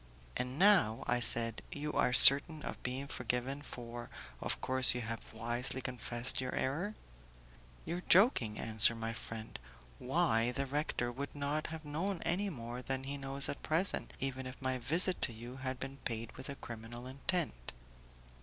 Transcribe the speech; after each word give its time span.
"And 0.35 0.57
now," 0.57 1.03
I 1.05 1.19
said, 1.19 1.61
"you 1.71 1.93
are 1.93 2.11
certain 2.11 2.63
of 2.63 2.81
being 2.81 3.05
forgiven, 3.07 3.61
for, 3.61 4.09
of 4.41 4.59
course, 4.59 4.95
you 4.95 5.01
have 5.01 5.31
wisely 5.31 5.79
confessed 5.79 6.41
your 6.41 6.55
error?" 6.55 6.95
"You 7.85 7.97
are 7.97 8.03
joking," 8.09 8.57
answered 8.57 8.95
my 8.95 9.13
friend; 9.13 9.59
"why, 9.99 10.49
the 10.53 10.63
good 10.63 10.71
rector 10.71 11.11
would 11.11 11.35
not 11.35 11.67
have 11.67 11.85
known 11.85 12.19
any 12.23 12.49
more 12.49 12.81
than 12.81 13.03
he 13.03 13.15
knows 13.15 13.47
at 13.47 13.61
present, 13.61 14.13
even 14.19 14.47
if 14.47 14.59
my 14.59 14.79
visit 14.79 15.21
to 15.21 15.33
you 15.33 15.57
had 15.57 15.79
been 15.79 15.97
paid 15.97 16.31
with 16.31 16.49
a 16.49 16.55
criminal 16.55 17.05
intent." 17.05 17.71